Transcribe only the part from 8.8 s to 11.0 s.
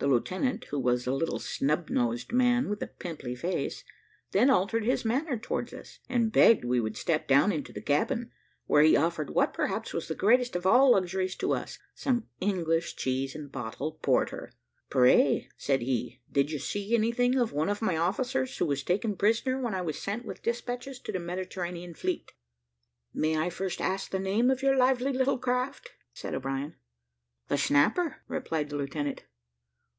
he offered what perhaps was the greatest of all